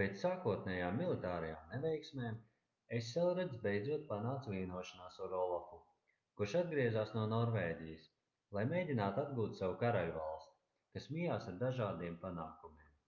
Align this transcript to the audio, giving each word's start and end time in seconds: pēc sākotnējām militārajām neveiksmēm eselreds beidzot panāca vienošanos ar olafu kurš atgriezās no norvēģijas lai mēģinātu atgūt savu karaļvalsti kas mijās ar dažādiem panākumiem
pēc 0.00 0.14
sākotnējām 0.24 0.96
militārajām 1.00 1.68
neveiksmēm 1.74 2.40
eselreds 2.96 3.60
beidzot 3.66 4.08
panāca 4.08 4.54
vienošanos 4.54 5.20
ar 5.28 5.36
olafu 5.42 5.78
kurš 6.40 6.56
atgriezās 6.62 7.14
no 7.18 7.28
norvēģijas 7.34 8.10
lai 8.58 8.66
mēģinātu 8.74 9.24
atgūt 9.26 9.56
savu 9.60 9.78
karaļvalsti 9.84 10.58
kas 10.98 11.10
mijās 11.18 11.50
ar 11.54 11.62
dažādiem 11.64 12.20
panākumiem 12.26 13.00